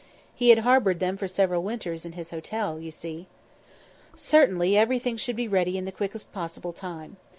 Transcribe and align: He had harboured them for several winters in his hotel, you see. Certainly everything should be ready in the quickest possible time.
He 0.33 0.49
had 0.49 0.57
harboured 0.65 0.99
them 0.99 1.15
for 1.15 1.27
several 1.27 1.61
winters 1.61 2.05
in 2.07 2.13
his 2.13 2.31
hotel, 2.31 2.79
you 2.79 2.89
see. 2.89 3.27
Certainly 4.15 4.75
everything 4.75 5.15
should 5.15 5.35
be 5.35 5.47
ready 5.47 5.77
in 5.77 5.85
the 5.85 5.91
quickest 5.91 6.33
possible 6.33 6.73
time. 6.73 7.17